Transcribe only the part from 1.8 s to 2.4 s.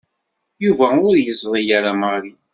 Mary.